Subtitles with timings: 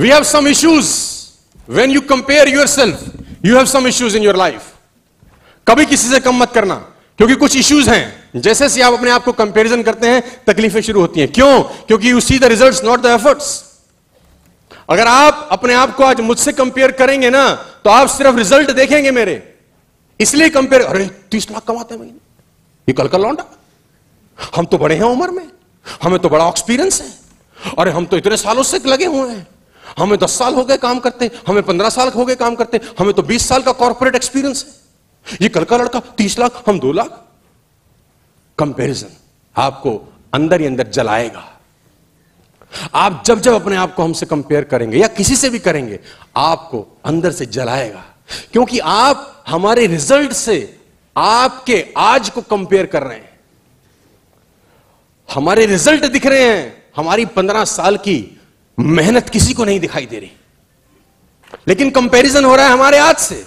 [0.00, 0.86] We have some issues.
[1.68, 3.00] When you compare yourself,
[3.44, 4.62] you have some issues in your life.
[5.66, 6.74] कभी किसी से कम मत करना
[7.18, 11.00] क्योंकि कुछ इश्यूज़ हैं। जैसे से आप अपने आप को कंपैरिजन करते हैं तकलीफें शुरू
[11.00, 11.62] होती हैं। क्यों?
[11.62, 13.62] क्योंकि you see the results not the efforts
[14.90, 17.44] अगर आप अपने आप को आज मुझसे कंपेयर करेंगे ना
[17.84, 19.36] तो आप सिर्फ़ रिज़ल्ट देखेंगे मेरे।
[20.20, 22.18] इसलिए कंपेयर अरे तीस लाख कमाते हैं महीने
[22.88, 23.44] ये कल का लौंडा।
[24.56, 25.46] हम तो बड़े हैं उम्र में।
[26.02, 27.10] हमें तो बड़ा एक्सपीरियंस है।
[27.78, 29.46] अरे हम तो इतने सालों से लगे हुए हैं।
[29.98, 32.76] हमें दस साल हो गए काम करते हैं हमें पंद्रह साल हो गए काम करते
[32.76, 36.62] हैं हमें तो बीस साल का कॉर्पोरेट एक्सपीरियंस है ये कल का लड़का, तीस लाख,
[36.68, 37.24] हम दो लाख।
[38.58, 39.08] कंपैरिजन
[39.56, 41.60] आपको अंदर ही अंदर जलाएगा।
[42.94, 46.00] आप जब जब अपने आप को हमसे कंपेयर करेंगे या किसी से भी करेंगे,
[46.36, 48.04] आपको अंदर से जलाएगा।
[48.52, 50.80] क्योंकि आप हमारे रिज़ल्ट से
[51.16, 53.40] आपके आज को कंपेयर कर रहे हैं।
[55.34, 58.39] हमारे रिज़ल्ट दिख रहे हैं, हमारी पंद्रह साल की
[58.80, 60.32] मेहनत किसी को नहीं दिखाई दे रही।
[61.68, 63.44] लेकिन कंपैरिजन हो रहा है हमारे आज से।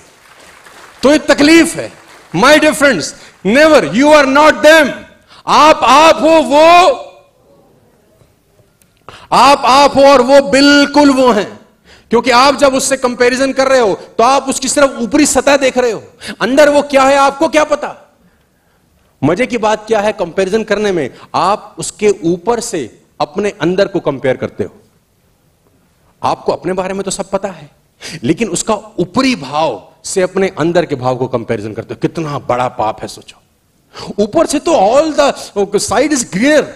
[1.03, 1.91] तो एक तकलीफ़ है।
[2.35, 4.91] My dear friends never you are not them
[5.47, 7.09] आप आप हो वो।
[9.31, 11.59] आप आप हो और वो बिल्कुल वो हैं।
[12.09, 15.77] क्योंकि आप जब उससे कंपैरिजन कर रहे हो तो आप उसकी सिर्फ़ ऊपरी सतह देख
[15.77, 16.03] रहे हो।
[16.41, 18.19] अंदर वो क्या है, आपको क्या पता?
[19.23, 21.09] मज़े की बात क्या है कंपैरिजन करने में?
[21.35, 24.82] आप उसके ऊपर से अपने अंदर को कंपेयर करते हो।
[26.23, 27.69] आपको अपने बारे में तो सब पता है।
[28.23, 32.67] लेकिन उसका ऊपरी भाव से अपने अंदर के भाव को कंपैरिजन करते हो। कितना बड़ा
[32.69, 33.41] पाप है, सोचो।
[34.19, 36.73] ऊपर से तो all the side is greener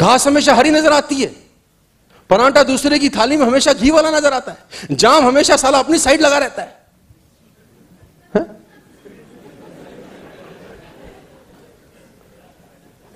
[0.00, 1.34] घास हमेशा हरी नज़र आती है।
[2.30, 5.98] परांठा दूसरे की थाली में हमेशा घी वाला नज़र आता है। जाम हमेशा साला अपनी
[5.98, 6.77] साइड लगा रहता है।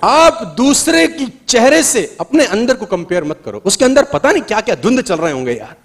[0.02, 4.42] आप दूसरे की चेहरे से अपने अंदर को कंपेयर मत करो। उसके अंदर पता नहीं
[4.44, 5.76] क्या क्या धुंध चल रहे होंगे यार।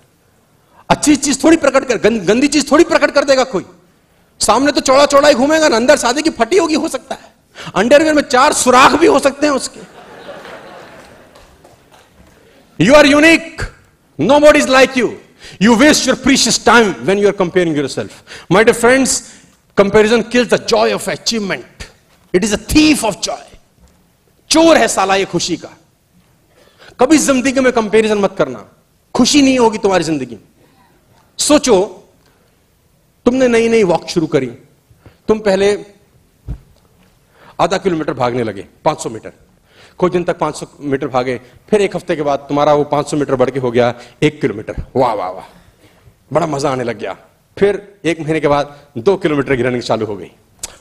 [0.90, 3.66] अच्छी चीज़ थोड़ी प्रकट कर, गंदी चीज़ थोड़ी प्रकट कर देगा कोई।
[4.42, 7.72] सामने तो चौड़ा चौड़ा ही घूमेगा ना, अंदर शादी की फटी होगी, हो सकता है।
[7.76, 9.80] अंडरवेयर में चार सुराख भी हो सकते हैं उसके।
[12.80, 13.62] You are unique
[14.40, 15.14] nobody is like you
[15.62, 19.22] you waste your precious time when you are comparing yourself my dear friends
[19.78, 21.84] comparison kills the joy of achievement
[22.34, 23.47] it is a thief of joy
[24.50, 25.70] चोर है साला ये खुशी का।
[27.00, 28.66] कभी ज़िंदगी में comparison मत करना।
[29.16, 30.44] खुशी नहीं होगी तुम्हारी ज़िंदगी में।
[31.40, 31.84] सोचो,
[33.26, 34.48] तुमने नई नई वॉक शुरू करी।
[35.28, 35.74] तुम पहले
[37.62, 39.32] आधा किलोमीटर भागने लगे 500 मीटर।
[40.00, 43.36] कुछ दिन तक 500 मीटर भागे, फिर एक हफ़्ते के बाद तुम्हारा वो 500 मीटर
[43.36, 43.94] बढ़ के हो गया
[44.24, 45.46] एक किलोमीटर। वाह वाह वाह।
[46.34, 47.18] बड़ा मज़ा आने लग गया।
[47.58, 50.32] फिर एक महीने के बाद दो किलोमीटर की रनिंग चालू हो गई।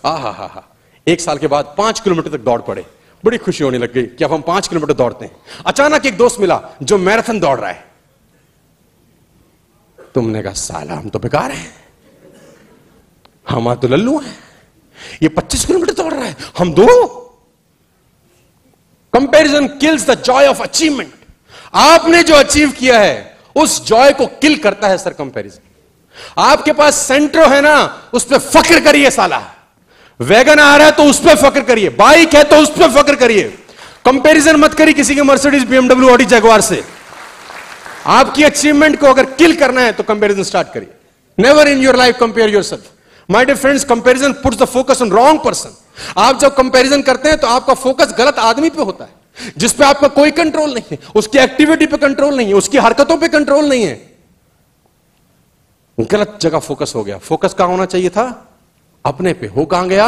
[0.05, 0.63] आ हा हा हा
[1.07, 2.85] एक साल के बाद पाँच किलोमीटर तक दौड़ पड़े।
[3.25, 6.41] बड़ी खुशी होने लग गई कि अब हम पाँच किलोमीटर दौड़ते हैं। अचानक एक दोस्त
[6.41, 7.85] मिला जो मैराथन दौड़ रहा है।
[10.15, 11.75] तुमने कहा, साला, हम तो बेकार हैं।
[13.49, 14.39] हम तो लल्लू हैं।
[15.23, 17.23] ये 25 किलोमीटर दौड़ रहा है। हम दो।
[19.13, 21.13] Comparison kills the joy of achievement
[21.75, 25.61] आपने जो अचीव किया है, उस जॉय को किल करता है सर कंपैरिजन
[26.39, 29.56] आपके पास सेंट्रो है ना, उस पर फक्र करिए, साला।
[30.21, 33.15] वैगन आ रहा है तो उस पर फक्र करिए। बाइक है तो उस पर फक्र
[33.17, 33.43] करिए।
[34.05, 36.83] कंपैरिजन मत करिए किसी के मर्सिडीज, बीएमडब्ल्यू, ऑडी, जगवार से।
[38.09, 40.89] आपकी अचीवमेंट को अगर किल करना है तो कंपैरिजन स्टार्ट करिए।
[41.39, 42.91] Never in your life compare yourself
[43.29, 45.77] my dear friends comparison puts the focus on wrong person
[46.19, 49.11] आप जब कंपैरिजन करते हैं तो आपका फोकस गलत आदमी पे होता है,
[49.57, 53.17] जिस पे आपका कोई कंट्रोल नहीं है। उसकी एक्टिविटी पे कंट्रोल नहीं है, उसकी हरकतों
[53.17, 53.97] पे कंट्रोल नहीं है।
[55.99, 58.25] गलत जगह फोकस हो गया। फोकस कहाँ होना चाहिए था?
[59.07, 60.07] अपने पे हो कहाँ गया?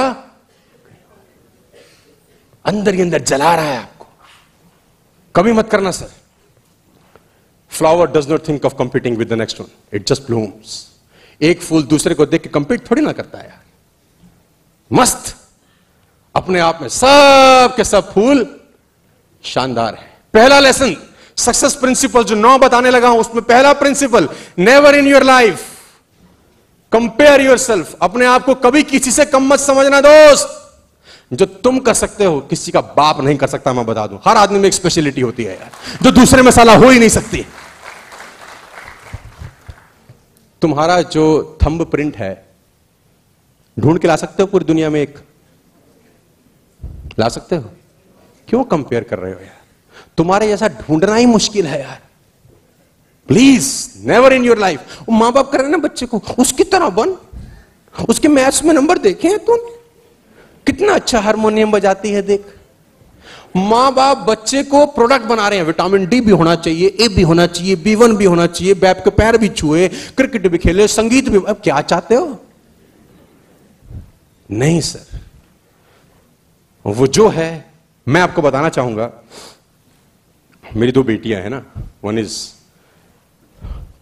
[2.65, 4.07] अंदर ही अंदर जला रहा है आपको।
[5.37, 6.11] कभी मत करना, sir.
[7.71, 10.87] Flower does not think of competing with the next one it just blooms
[11.41, 13.63] एक फूल दूसरे को देख के कंपीट थोड़ी ना करता है यार।
[14.91, 15.35] मस्त।
[16.35, 18.61] अपने आप में सब के सब फूल
[19.45, 20.97] शानदार है। पहला लेसन
[21.37, 24.29] सक्सेस प्रिंसिपल जो नौ बताने लगा हूँ, उसमें पहला principle
[24.59, 25.78] never in your life
[26.93, 30.65] compare yourself अपने आप को कभी किसी से कम मत समझना, दोस्त।
[31.33, 34.37] जो तुम कर सकते हो, किसी का बाप नहीं कर सकता, मैं बता दूँ। हर
[34.37, 35.71] आदमी में एक स्पेशलिटी होती है यार,
[36.03, 37.47] जो दूसरे में साला हो ही नहीं सकती।
[40.63, 42.49] तुम्हारा जो थंब प्रिंट है,
[43.79, 45.19] ढूंढ के ला सकते हो पूरी दुनिया में एक?
[47.19, 47.71] ला सकते हो?
[48.49, 49.61] क्यों कंपेयर कर रहे हो यार?
[50.17, 52.01] तुम्हारे जैसा ढूंढना ही मुश्किल है यार।
[53.29, 53.67] Please
[54.07, 57.17] never in your life माँ बाप कर रहे ना बच्चे को, उसकी तरह बन।
[58.09, 59.59] उसके मैथ्स में नंबर देखे हैं तुम?
[60.67, 62.45] कितना अच्छा हारमोनियम बजाती है, देख।
[63.57, 67.23] माँ बाप बच्चे को प्रोडक्ट बना रहे हैं। विटामिन डी भी होना चाहिए ए भी
[67.23, 70.89] होना चाहिए बी वन भी होना चाहिए बैप के पैर भी छुए क्रिकेट भी खेले,
[70.89, 72.39] संगीत भी। अब क्या चाहते हो?
[74.51, 75.21] नहीं सर
[76.85, 77.71] वो जो है,
[78.07, 79.11] मैं आपको बताना चाहूँगा।
[80.65, 81.65] मेरी दो बेटियाँ हैं ना।
[82.05, 82.37] One is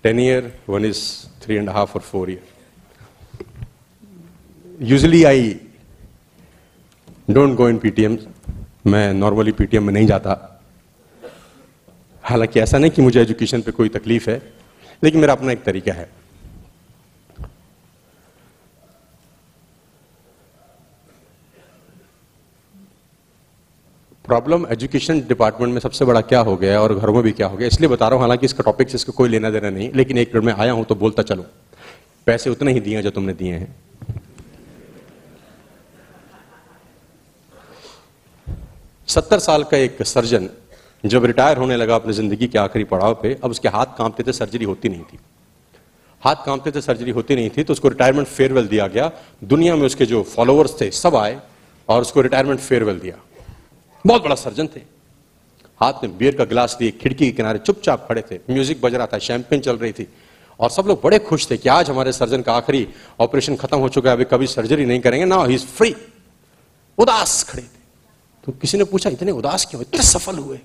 [0.06, 0.98] ten year one is
[1.42, 2.42] three and half और four year
[4.82, 5.48] usually I
[7.30, 8.18] don't go in PTM
[8.86, 10.34] मैं नॉर्मली पीटीएम में नहीं जाता।
[12.24, 14.36] हालाँकि ऐसा नहीं कि मुझे एजुकेशन पे कोई तकलीफ़ है,
[15.04, 16.08] लेकिन मेरा अपना एक तरीका है।
[24.26, 27.56] प्रॉब्लम एजुकेशन डिपार्टमेंट में सबसे बड़ा क्या हो गया और घरों में भी क्या हो
[27.56, 30.18] गया इसलिए बता रहा हूँ, हालाँकि इसका टॉपिक से इसका कोई लेना देना नहीं, लेकिन
[30.18, 31.44] एक मिनट में आया हूँ तो बोलता चलो।
[32.26, 33.74] पैसे उतने ही दिए जो तुमने दिए हैं।
[39.08, 40.48] सत्तर साल का एक सर्जन
[41.04, 44.32] जब रिटायर होने लगा अपनी ज़िंदगी के आखिरी पड़ाव पे, अब उसके हाथ कांपते थे
[44.34, 45.18] सर्जरी होती नहीं थी।
[46.22, 49.10] हाथ कांपते थे सर्जरी होती नहीं थी तो उसको रिटायरमेंट फेयरवेल दिया गया।
[49.44, 51.38] दुनिया में उसके जो फॉलोअर्स थे, सब आए
[51.88, 53.16] और उसको रिटायरमेंट फेयरवेल दिया।
[54.06, 54.80] बहुत बड़ा सर्जन थे।
[55.80, 59.06] हाथ में बियर का गिलास लिए, खिड़की के किनारे चुपचाप खड़े थे। म्यूज़िक बज रहा
[59.06, 60.06] था शैंपेन चल रही थी।
[60.60, 62.86] और सब लोग बड़े खुश थे कि आज हमारे सर्जन का आखिरी
[63.20, 65.94] ऑपरेशन खत्म हो चुका है, अभी कभी सर्जरी नहीं करेंगे। ना ही इज़ फ्री
[66.98, 67.74] उदास खड़े थे।
[68.44, 69.82] तो किसी ने पूछा, इतने उदास क्यों?
[69.82, 70.58] इतने सफल हुए।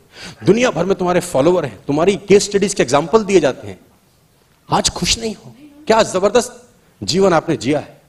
[0.45, 3.79] दुनिया भर में तुम्हारे फॉलोवर हैं। तुम्हारी केस स्टडीज़ के एग्ज़ाम्पल दिए जाते हैं।
[4.69, 5.55] आज खुश नहीं हो।
[5.87, 6.67] क्या ज़बरदस्त
[7.01, 8.01] जीवन आपने जिया है।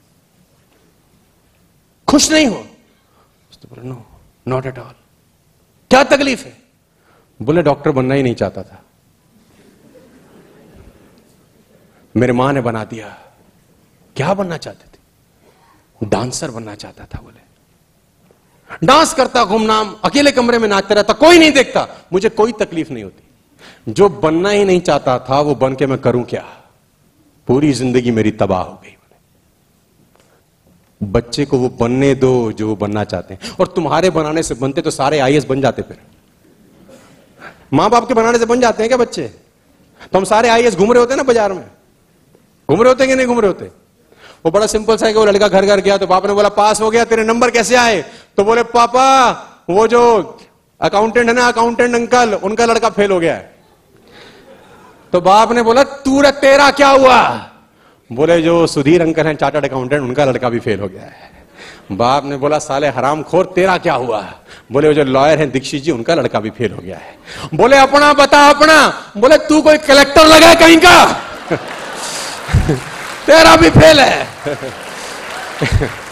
[2.07, 2.65] खुश नहीं हो?
[3.77, 4.05] नो
[4.47, 4.93] नॉट एट ऑल
[6.03, 6.57] क्या तकलीफ़ है।
[7.41, 8.83] बोले, डॉक्टर बनना ही नहीं चाहता था।
[12.17, 13.17] मेरे माँ ने बना दिया।
[14.15, 14.99] क्या बनना चाहते थे?
[16.09, 17.43] डांसर बनना चाहता था, बोले।
[18.87, 23.03] डांस करता घूमनाम अकेले कमरे में नाचता रहता, कोई नहीं देखता। मुझे कोई तकलीफ़ नहीं
[23.03, 23.23] होती।
[23.91, 26.45] जो बनना ही नहीं चाहता था, वो बन के मैं करूँ क्या?
[27.47, 28.97] पूरी ज़िंदगी मेरी तबाह हो गई।
[31.03, 34.81] बच्चे को वो बनने दो जो वो बनना चाहते हैं। और तुम्हारे बनाने से बनते
[34.81, 35.97] तो सारे आईएएस बन जाते फिर।
[37.73, 39.27] माँ बाप के बनाने से बन जाते हैं क्या बच्चे?
[40.03, 41.65] तो हम सारे आईएएस घूम रहे होते ना बाज़ार में।
[42.69, 43.65] घूम रहे होते कि नहीं घूम रहे होते?
[44.45, 46.49] वो बड़ा सिंपल सा है कि वो लड़का घर घर गया तो बाप ने बोला,
[46.49, 48.01] पास हो गया, तेरे नंबर कैसे आए?
[48.37, 49.31] तो बोले, पापा,
[49.69, 50.37] वो जो
[50.81, 53.51] अकाउंटेंट है ना अकाउंटेंट अंकल, उनका लड़का फेल हो गया है।
[55.13, 57.19] तो बाप ने बोला, तू तेरा क्या हुआ?
[58.11, 61.31] बोले, जो सुधीर अंकल हैं चार्टर्ड अकाउंटेंट उनका लड़का भी फेल हो गया है।
[61.91, 64.33] बाप ने बोला, साले हराम खोर तेरा क्या हुआ?
[64.71, 67.17] बोले, वो जो लॉयर हैं, दीक्षित जी, उनका लड़का भी फेल हो गया है।
[67.53, 71.05] बोले, अपना बता, अपना। बोले, तू कोई कलेक्टर लगा कहीं का?
[73.25, 74.27] तेरा भी फेल है।